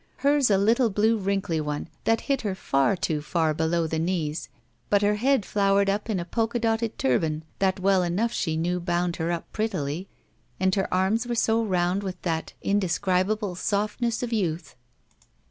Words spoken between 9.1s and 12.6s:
her up prettily, and her arms were so round with that